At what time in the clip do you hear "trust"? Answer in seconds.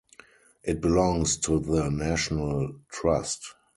2.89-3.53